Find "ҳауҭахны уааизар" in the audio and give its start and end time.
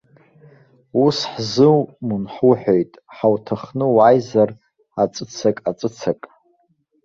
3.15-4.49